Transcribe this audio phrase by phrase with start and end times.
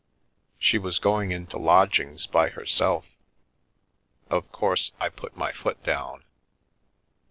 [0.57, 3.05] She was going into lodgings by her self.
[4.31, 6.23] Of course I put my foot down.